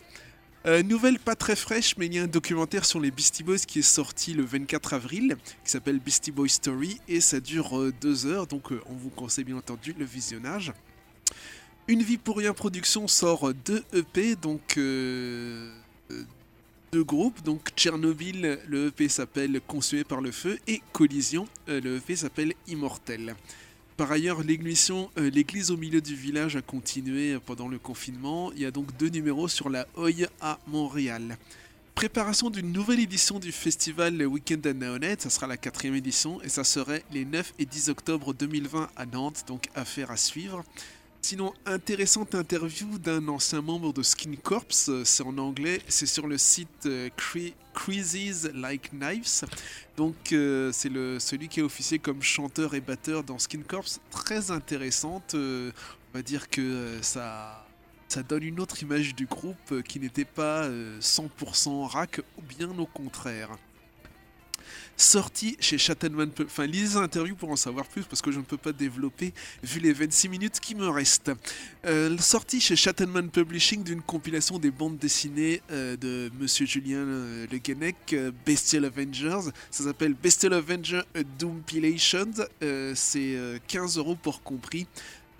Euh, 0.66 0.82
nouvelle 0.82 1.18
pas 1.18 1.34
très 1.34 1.56
fraîche, 1.56 1.96
mais 1.98 2.06
il 2.06 2.14
y 2.14 2.18
a 2.18 2.22
un 2.22 2.26
documentaire 2.26 2.86
sur 2.86 2.98
les 2.98 3.10
Beastie 3.10 3.42
Boys 3.42 3.58
qui 3.58 3.80
est 3.80 3.82
sorti 3.82 4.32
le 4.32 4.44
24 4.44 4.94
avril, 4.94 5.36
qui 5.62 5.70
s'appelle 5.70 5.98
Beastie 5.98 6.30
Boy 6.30 6.48
Story, 6.48 7.00
et 7.06 7.20
ça 7.20 7.40
dure 7.40 7.78
euh, 7.78 7.92
deux 8.00 8.24
heures, 8.24 8.46
donc 8.46 8.70
on 8.86 8.94
vous 8.94 9.10
conseille 9.10 9.44
bien 9.44 9.56
entendu 9.56 9.94
le 9.98 10.06
visionnage. 10.06 10.72
Une 11.86 12.02
vie 12.02 12.16
pour 12.16 12.38
rien 12.38 12.54
production 12.54 13.06
sort 13.08 13.52
deux 13.52 13.84
EP, 13.92 14.36
donc 14.36 14.78
deux 16.92 17.04
groupes, 17.04 17.42
donc 17.42 17.68
Tchernobyl, 17.76 18.58
le 18.66 18.86
EP 18.86 19.10
s'appelle 19.10 19.60
Consumé 19.66 20.02
par 20.02 20.22
le 20.22 20.30
feu, 20.30 20.58
et 20.66 20.80
Collision, 20.92 21.46
le 21.66 21.96
EP 21.96 22.16
s'appelle 22.16 22.54
Immortel. 22.68 23.34
Par 23.96 24.10
ailleurs, 24.10 24.40
euh, 24.40 25.30
L'église 25.30 25.70
au 25.70 25.76
milieu 25.76 26.00
du 26.00 26.16
village 26.16 26.56
a 26.56 26.62
continué 26.62 27.38
pendant 27.46 27.68
le 27.68 27.78
confinement. 27.78 28.50
Il 28.52 28.62
y 28.62 28.66
a 28.66 28.72
donc 28.72 28.96
deux 28.96 29.08
numéros 29.08 29.46
sur 29.46 29.70
la 29.70 29.86
Hoye 29.94 30.26
à 30.40 30.58
Montréal. 30.66 31.38
Préparation 31.94 32.50
d'une 32.50 32.72
nouvelle 32.72 32.98
édition 32.98 33.38
du 33.38 33.52
festival 33.52 34.20
Weekend 34.26 34.66
à 34.66 34.74
Naonet, 34.74 35.14
ça 35.20 35.30
sera 35.30 35.46
la 35.46 35.56
quatrième 35.56 35.94
édition 35.94 36.42
et 36.42 36.48
ça 36.48 36.64
serait 36.64 37.04
les 37.12 37.24
9 37.24 37.54
et 37.60 37.66
10 37.66 37.88
octobre 37.88 38.34
2020 38.34 38.88
à 38.96 39.06
Nantes, 39.06 39.44
donc 39.46 39.68
affaire 39.76 40.10
à 40.10 40.16
suivre. 40.16 40.64
Sinon, 41.26 41.54
intéressante 41.64 42.34
interview 42.34 42.98
d'un 42.98 43.28
ancien 43.28 43.62
membre 43.62 43.94
de 43.94 44.02
Skin 44.02 44.34
Corps, 44.36 44.66
c'est 44.68 45.22
en 45.22 45.38
anglais, 45.38 45.80
c'est 45.88 46.04
sur 46.04 46.26
le 46.26 46.36
site 46.36 46.84
euh, 46.84 47.08
Like 48.52 48.92
Knives. 48.92 49.44
Donc, 49.96 50.32
euh, 50.32 50.70
c'est 50.70 50.90
celui 51.20 51.48
qui 51.48 51.60
est 51.60 51.62
officié 51.62 51.98
comme 51.98 52.20
chanteur 52.20 52.74
et 52.74 52.82
batteur 52.82 53.24
dans 53.24 53.38
Skin 53.38 53.62
Corps. 53.66 53.86
Très 54.10 54.50
intéressante. 54.50 55.34
euh, 55.34 55.72
on 56.12 56.18
va 56.18 56.22
dire 56.22 56.50
que 56.50 56.98
ça, 57.00 57.64
ça 58.08 58.22
donne 58.22 58.42
une 58.42 58.60
autre 58.60 58.82
image 58.82 59.14
du 59.14 59.24
groupe 59.24 59.80
qui 59.88 60.00
n'était 60.00 60.26
pas 60.26 60.64
euh, 60.64 61.00
100% 61.00 61.86
rack, 61.86 62.20
bien 62.42 62.68
au 62.78 62.84
contraire. 62.84 63.48
Sorti 64.96 65.56
chez 65.60 65.78
Chattenman. 65.78 66.30
Enfin, 66.44 66.66
lisez 66.66 66.98
l'interview 67.00 67.34
pour 67.34 67.50
en 67.50 67.56
savoir 67.56 67.86
plus 67.86 68.04
parce 68.04 68.22
que 68.22 68.30
je 68.30 68.38
ne 68.38 68.44
peux 68.44 68.56
pas 68.56 68.72
développer 68.72 69.32
vu 69.62 69.80
les 69.80 69.92
26 69.92 70.28
minutes 70.28 70.60
qui 70.60 70.74
me 70.74 70.88
restent. 70.88 71.32
Euh, 71.86 72.16
sorti 72.18 72.60
chez 72.60 72.76
Chattenman 72.76 73.28
Publishing 73.30 73.82
d'une 73.82 74.02
compilation 74.02 74.58
des 74.58 74.70
bandes 74.70 74.98
dessinées 74.98 75.60
euh, 75.70 75.96
de 75.96 76.30
Monsieur 76.40 76.66
Julien 76.66 76.98
euh, 76.98 77.46
Le 77.50 77.58
Guenec, 77.58 77.96
euh, 78.12 78.30
Bestial 78.46 78.84
Avengers. 78.84 79.50
Ça 79.70 79.84
s'appelle 79.84 80.14
Bestial 80.14 80.52
Avenger 80.52 81.02
Doompilation. 81.38 82.30
Euh, 82.62 82.92
C'est 82.94 83.36
euh, 83.36 83.58
15 83.68 83.98
euros 83.98 84.16
pour 84.16 84.42
compris, 84.42 84.86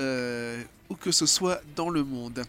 euh, 0.00 0.62
où 0.88 0.94
que 0.94 1.12
ce 1.12 1.26
soit 1.26 1.60
dans 1.76 1.90
le 1.90 2.04
monde. 2.04 2.42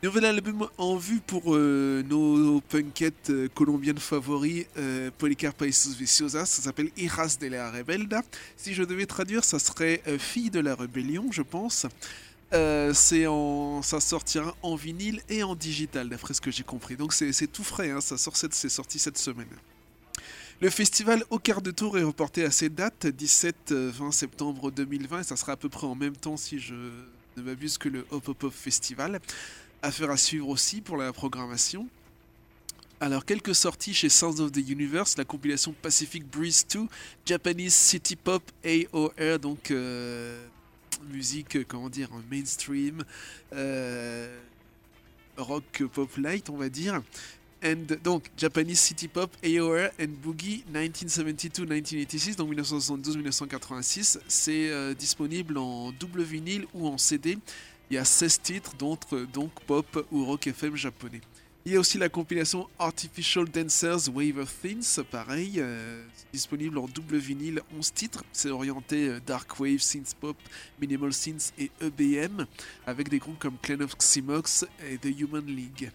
Nouvel 0.00 0.26
album 0.26 0.68
en 0.78 0.94
vue 0.94 1.18
pour 1.18 1.56
euh, 1.56 2.04
nos 2.04 2.60
punkettes 2.60 3.30
euh, 3.30 3.48
colombiennes 3.52 3.98
favoris, 3.98 4.64
euh, 4.76 5.10
Policarpa 5.18 5.72
sus 5.72 5.96
Viciosas, 5.98 6.46
ça 6.46 6.62
s'appelle 6.62 6.90
Hijas 6.96 7.36
de 7.40 7.48
la 7.48 7.72
Rebelda. 7.72 8.22
Si 8.56 8.74
je 8.74 8.84
devais 8.84 9.06
traduire, 9.06 9.42
ça 9.42 9.58
serait 9.58 10.00
euh, 10.06 10.16
Fille 10.16 10.50
de 10.50 10.60
la 10.60 10.76
Rébellion, 10.76 11.32
je 11.32 11.42
pense. 11.42 11.84
En, 12.54 13.82
ça 13.82 13.98
sortira 13.98 14.54
en 14.62 14.76
vinyle 14.76 15.20
et 15.28 15.42
en 15.42 15.56
digital, 15.56 16.08
d'après 16.08 16.32
ce 16.32 16.40
que 16.40 16.52
j'ai 16.52 16.62
compris. 16.62 16.94
Donc 16.94 17.12
c'est 17.12 17.52
tout 17.52 17.64
frais, 17.64 17.90
hein, 17.90 17.98
c'est 18.00 18.68
sorti 18.68 19.00
cette 19.00 19.18
semaine. 19.18 19.48
Le 20.60 20.70
festival 20.70 21.24
au 21.30 21.40
quart 21.40 21.60
de 21.60 21.72
tour 21.72 21.98
est 21.98 22.04
reporté 22.04 22.44
à 22.44 22.52
ces 22.52 22.68
dates, 22.68 23.06
17-20 23.06 24.12
septembre 24.12 24.70
2020, 24.70 25.20
et 25.20 25.24
ça 25.24 25.34
sera 25.34 25.52
à 25.52 25.56
peu 25.56 25.68
près 25.68 25.88
en 25.88 25.96
même 25.96 26.16
temps 26.16 26.36
si 26.36 26.60
je 26.60 26.74
ne 27.36 27.42
m'abuse 27.42 27.78
que 27.78 27.88
le 27.88 28.06
Hop 28.12 28.28
Hop 28.28 28.44
Hop 28.44 28.54
Festival. 28.54 29.20
Affaire 29.82 30.10
à 30.10 30.16
suivre 30.16 30.48
aussi 30.48 30.80
pour 30.80 30.96
la 30.96 31.12
programmation. 31.12 31.88
Alors, 33.00 33.24
quelques 33.24 33.54
sorties 33.54 33.94
chez 33.94 34.08
Sounds 34.08 34.40
of 34.40 34.50
the 34.50 34.68
Universe, 34.68 35.16
la 35.16 35.24
compilation 35.24 35.72
Pacific 35.72 36.28
Breeze 36.28 36.66
2, 36.68 36.80
Japanese 37.24 37.74
City 37.74 38.16
Pop 38.16 38.42
AOR, 38.64 39.38
donc 39.38 39.70
euh, 39.70 40.44
musique, 41.08 41.56
euh, 41.56 41.64
comment 41.66 41.88
dire, 41.88 42.08
mainstream, 42.28 43.04
euh, 43.52 44.36
rock 45.36 45.84
pop 45.92 46.10
light, 46.16 46.50
on 46.50 46.56
va 46.56 46.68
dire. 46.68 47.00
And, 47.64 47.86
donc, 48.02 48.32
Japanese 48.36 48.80
City 48.80 49.06
Pop, 49.06 49.30
AOR 49.44 49.90
and 50.00 50.14
Boogie 50.20 50.64
1972-1986, 50.72 52.34
donc 52.34 52.52
1972-1986. 52.52 54.18
C'est 54.26 54.94
disponible 54.96 55.56
en 55.56 55.92
double 55.92 56.22
vinyle 56.22 56.66
ou 56.74 56.88
en 56.88 56.98
CD. 56.98 57.38
Il 57.90 57.94
y 57.94 57.98
a 57.98 58.04
16 58.04 58.40
titres, 58.42 58.72
dont 58.78 58.98
donc 59.32 59.50
pop 59.66 60.06
ou 60.12 60.24
rock 60.24 60.46
FM 60.46 60.76
japonais. 60.76 61.20
Il 61.64 61.72
y 61.72 61.76
a 61.76 61.80
aussi 61.80 61.98
la 61.98 62.08
compilation 62.08 62.68
Artificial 62.78 63.46
Dancers 63.46 64.08
Wave 64.14 64.38
of 64.38 64.54
Things, 64.62 65.00
pareil, 65.10 65.54
euh, 65.58 66.02
disponible 66.32 66.78
en 66.78 66.86
double 66.86 67.16
vinyle, 67.16 67.60
11 67.76 67.92
titres. 67.92 68.24
C'est 68.32 68.48
orienté 68.48 69.08
euh, 69.08 69.20
Dark 69.26 69.60
Wave, 69.60 69.80
Synth 69.80 70.14
Pop, 70.18 70.36
Minimal 70.80 71.12
Synth 71.12 71.52
et 71.58 71.70
EBM, 71.80 72.46
avec 72.86 73.08
des 73.08 73.18
groupes 73.18 73.38
comme 73.38 73.58
Clan 73.60 73.80
of 73.80 73.96
Xymox 73.96 74.64
et 74.90 74.98
The 74.98 75.20
Human 75.20 75.44
League. 75.44 75.90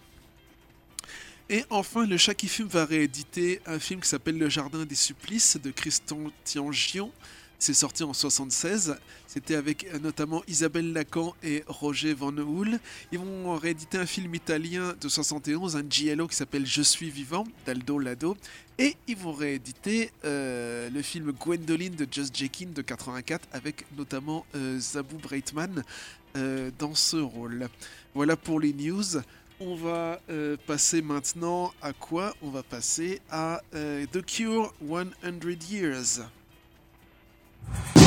Et 1.50 1.64
enfin, 1.70 2.06
le 2.06 2.16
chat 2.16 2.34
qui 2.34 2.48
va 2.64 2.84
rééditer 2.84 3.60
un 3.66 3.78
film 3.78 4.00
qui 4.00 4.08
s'appelle 4.08 4.38
Le 4.38 4.48
Jardin 4.48 4.84
des 4.84 4.94
Supplices 4.94 5.58
de 5.62 5.70
Christian 5.70 6.30
Tiangion. 6.44 7.12
C'est 7.64 7.72
sorti 7.72 8.04
en 8.04 8.12
76. 8.12 8.94
C'était 9.26 9.54
avec 9.54 9.86
euh, 9.86 9.98
notamment 9.98 10.42
Isabelle 10.46 10.92
Lacan 10.92 11.34
et 11.42 11.64
Roger 11.66 12.12
Van 12.12 12.36
Hool. 12.36 12.78
Ils 13.10 13.18
vont 13.18 13.56
rééditer 13.56 13.96
un 13.96 14.04
film 14.04 14.34
italien 14.34 14.94
de 15.00 15.08
71, 15.08 15.74
un 15.74 15.84
giallo 15.88 16.28
qui 16.28 16.36
s'appelle 16.36 16.66
Je 16.66 16.82
suis 16.82 17.08
vivant 17.08 17.44
d'Aldo 17.64 17.98
Lado. 17.98 18.36
Et 18.76 18.98
ils 19.08 19.16
vont 19.16 19.32
rééditer 19.32 20.10
euh, 20.26 20.90
le 20.90 21.00
film 21.00 21.32
Gwendoline 21.32 21.94
de 21.94 22.06
Just 22.10 22.36
Jekin 22.36 22.66
de 22.74 22.82
84 22.82 23.48
avec 23.52 23.86
notamment 23.96 24.44
euh, 24.54 24.78
Zabou 24.78 25.16
Breitman 25.16 25.84
euh, 26.36 26.70
dans 26.78 26.94
ce 26.94 27.16
rôle. 27.16 27.70
Voilà 28.12 28.36
pour 28.36 28.60
les 28.60 28.74
news. 28.74 29.22
On 29.58 29.74
va 29.74 30.20
passer 30.66 31.00
maintenant 31.00 31.72
à 31.80 31.94
quoi? 31.94 32.34
On 32.42 32.50
va 32.50 32.62
passer 32.62 33.22
à 33.30 33.62
The 33.72 34.22
Cure 34.26 34.74
100 34.86 35.70
Years. 35.70 36.20
you 37.66 38.04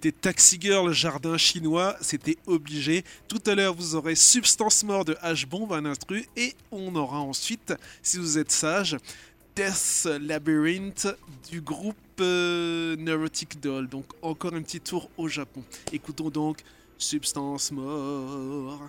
c'était 0.00 0.12
Taxi 0.12 0.58
Girl, 0.60 0.92
jardin 0.92 1.36
chinois, 1.36 1.96
c'était 2.00 2.36
obligé. 2.46 3.02
Tout 3.26 3.40
à 3.46 3.56
l'heure, 3.56 3.74
vous 3.74 3.96
aurez 3.96 4.14
Substance 4.14 4.84
Mort 4.84 5.04
de 5.04 5.14
H-Bomb, 5.14 5.72
un 5.72 5.84
instru, 5.86 6.24
et 6.36 6.54
on 6.70 6.94
aura 6.94 7.18
ensuite, 7.18 7.74
si 8.00 8.18
vous 8.18 8.38
êtes 8.38 8.52
sage, 8.52 8.96
Death 9.56 10.06
Labyrinth 10.20 11.08
du 11.50 11.60
groupe 11.60 11.96
euh, 12.20 12.94
Neurotic 12.96 13.58
Doll. 13.58 13.88
Donc, 13.88 14.04
encore 14.22 14.54
un 14.54 14.62
petit 14.62 14.78
tour 14.78 15.10
au 15.16 15.26
Japon. 15.26 15.64
Écoutons 15.92 16.30
donc 16.30 16.58
Substance 16.96 17.72
Mort. 17.72 18.80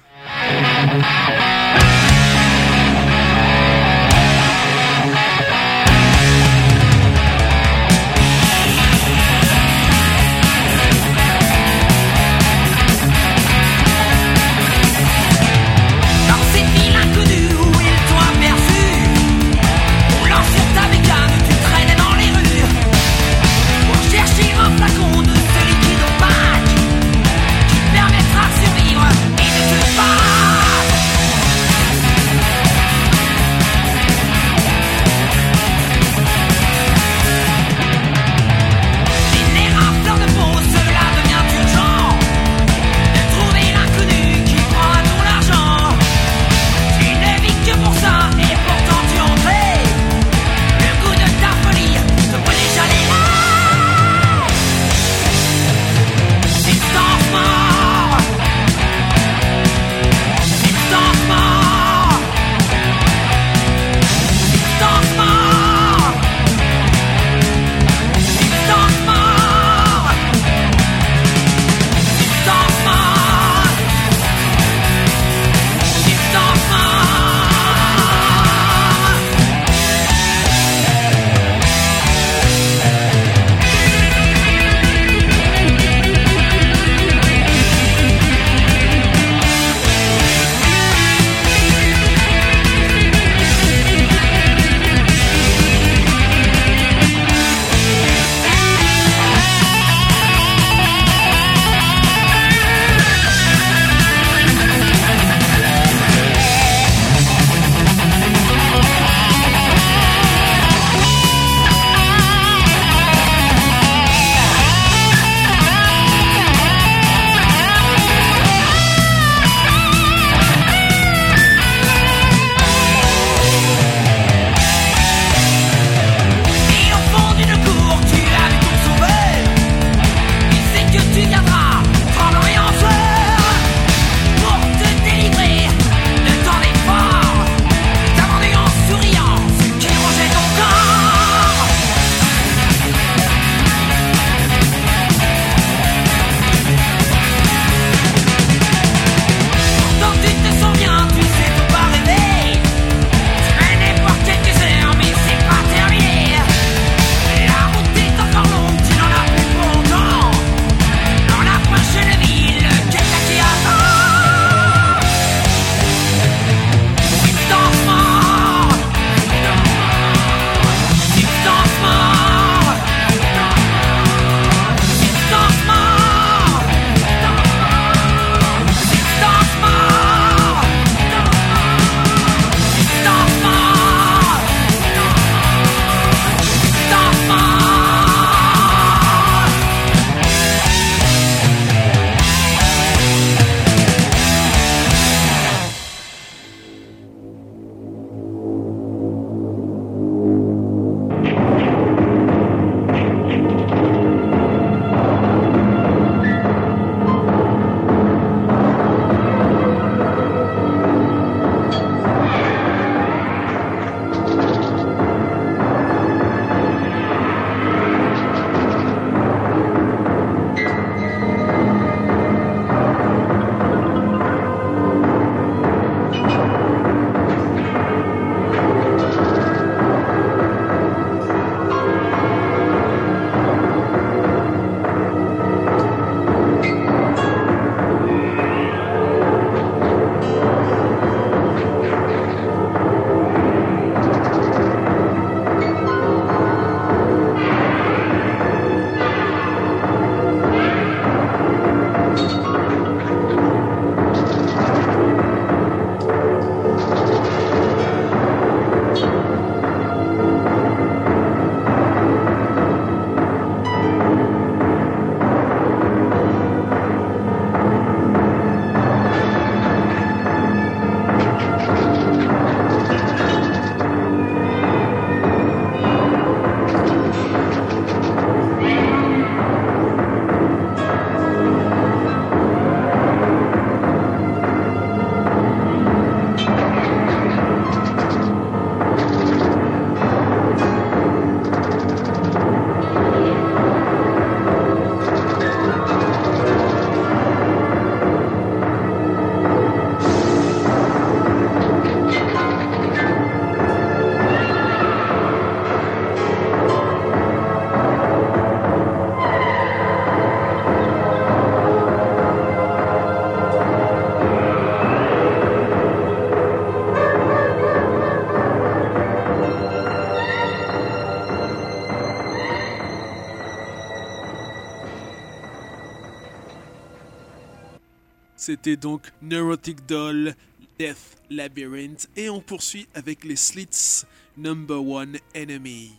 C'était 328.50 328.78
donc 328.78 329.12
Neurotic 329.22 329.86
Doll, 329.86 330.34
Death 330.80 331.22
Labyrinth. 331.30 332.10
Et 332.16 332.32
on 332.32 332.42
poursuit 332.42 332.88
avec 332.96 333.24
les 333.24 333.36
Slits, 333.36 334.08
Number 334.38 334.84
One 334.84 335.20
Enemy. 335.36 335.92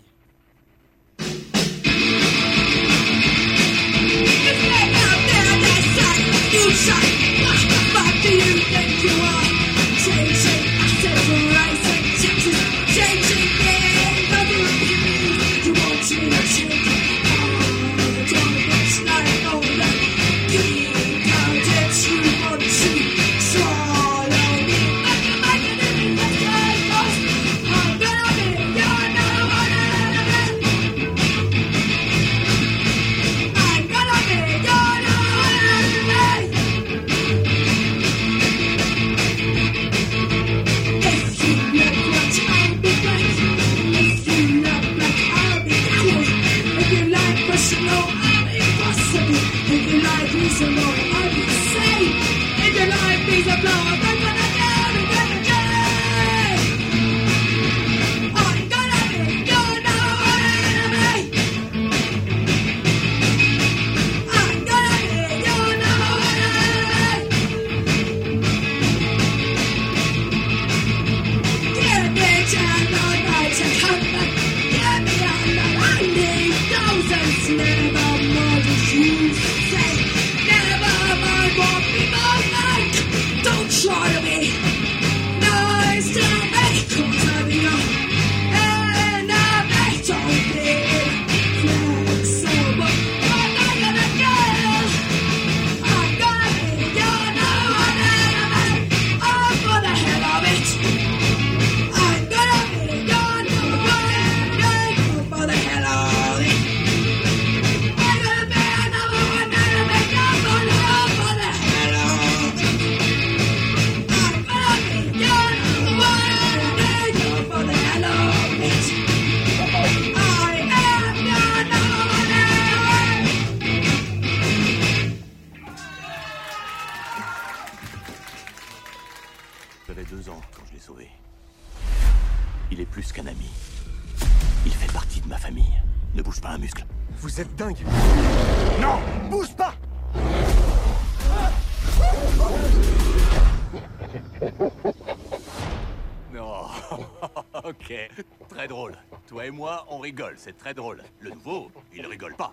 Rigole. 150.11 150.35
C'est 150.39 150.59
très 150.59 150.74
drôle. 150.74 151.05
Le 151.20 151.31
nouveau, 151.31 151.70
il 151.95 152.05
rigole 152.05 152.35
pas. 152.35 152.53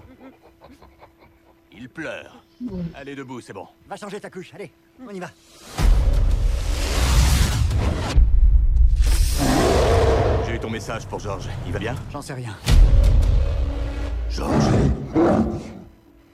Il 1.72 1.90
pleure. 1.90 2.44
Allez 2.94 3.16
debout, 3.16 3.42
c'est 3.42 3.54
bon. 3.54 3.68
Va 3.88 3.98
changer 3.98 4.20
ta 4.20 4.30
couche, 4.30 4.54
allez, 4.54 4.72
on 5.04 5.10
y 5.12 5.20
va. 5.20 5.32
J'ai 10.46 10.54
eu 10.56 10.60
ton 10.60 10.70
message 10.70 11.08
pour 11.08 11.20
Georges. 11.20 11.50
Il 11.66 11.74
va 11.74 11.80
bien? 11.80 11.96
J'en 12.12 12.22
sais 12.22 12.36
rien. 12.36 12.56
Georges? 14.30 14.70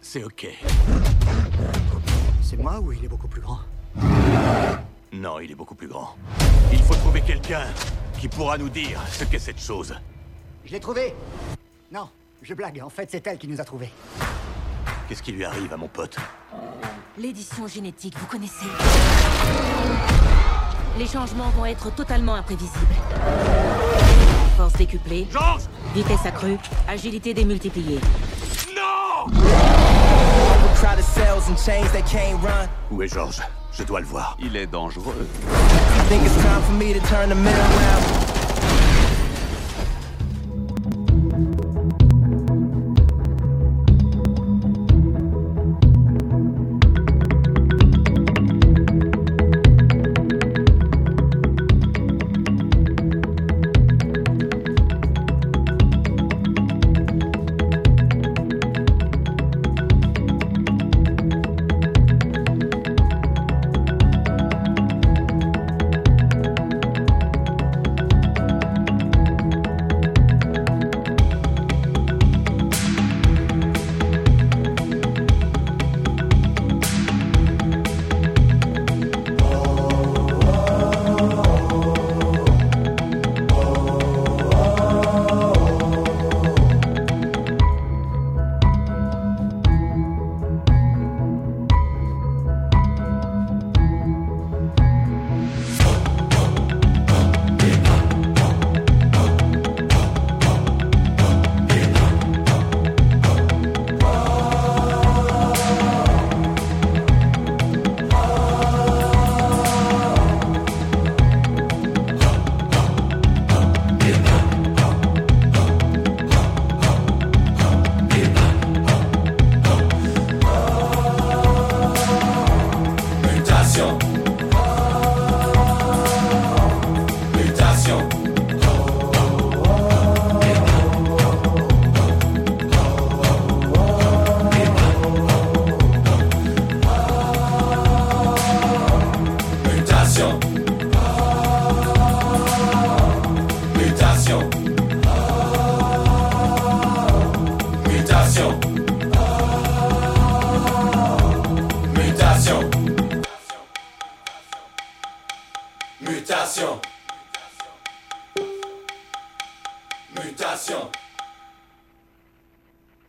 C'est 0.02 0.26
ok. 0.26 0.48
C'est 2.42 2.58
moi 2.58 2.82
ou 2.82 2.92
il 2.92 3.06
est 3.06 3.08
beaucoup 3.08 3.30
plus 3.30 3.42
grand? 3.42 3.60
Non, 5.14 5.40
il 5.40 5.52
est 5.52 5.56
beaucoup 5.56 5.76
plus 5.76 5.88
grand. 5.88 6.18
Il 6.74 6.80
faut 6.80 6.96
trouver 6.96 7.22
quelqu'un 7.22 7.64
qui 8.20 8.28
pourra 8.28 8.58
nous 8.58 8.70
dire 8.70 9.00
ce 9.10 9.24
qu'est 9.24 9.40
cette 9.40 9.62
chose. 9.62 9.96
Je 10.66 10.72
l'ai 10.72 10.80
trouvé 10.80 11.14
Non, 11.92 12.10
je 12.42 12.54
blague, 12.54 12.82
en 12.84 12.90
fait 12.90 13.10
c'est 13.12 13.26
elle 13.28 13.38
qui 13.38 13.48
nous 13.48 13.60
a 13.60 13.64
trouvés. 13.64 13.90
Qu'est-ce 15.08 15.22
qui 15.22 15.34
lui 15.34 15.44
arrive 15.44 15.74
à 15.74 15.78
mon 15.78 15.88
pote 15.88 16.16
L'édition 17.18 17.68
génétique, 17.68 18.18
vous 18.18 18.26
connaissez 18.26 18.66
Les 20.98 21.06
changements 21.06 21.50
vont 21.50 21.66
être 21.66 21.94
totalement 21.94 22.36
imprévisibles. 22.36 22.96
Force 24.58 24.74
décuplée. 24.74 25.28
Vitesse 25.94 26.26
accrue. 26.26 26.58
Agilité 26.88 27.34
démultipliée. 27.34 28.00
Run. 32.42 32.68
Où 32.92 33.02
est 33.02 33.08
Georges? 33.08 33.42
Je 33.72 33.84
dois 33.84 34.00
le 34.00 34.06
voir. 34.06 34.38
Il 34.40 34.56
est 34.56 34.68
dangereux. 34.68 35.28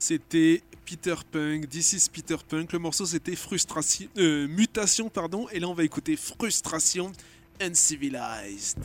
C'était 0.06 0.62
Peter 0.84 1.14
Punk, 1.32 1.66
This 1.70 1.94
is 1.94 2.10
Peter 2.12 2.36
Punk. 2.46 2.74
Le 2.74 2.78
morceau 2.78 3.06
c'était 3.06 3.34
Frustration, 3.34 4.06
euh, 4.18 4.46
Mutation, 4.48 5.08
pardon. 5.08 5.48
Et 5.50 5.58
là 5.58 5.66
on 5.66 5.72
va 5.72 5.82
écouter 5.82 6.14
Frustration 6.16 7.10
Uncivilized. 7.58 8.80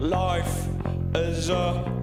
Life 0.00 0.68
is 1.16 1.50
a. 1.50 1.94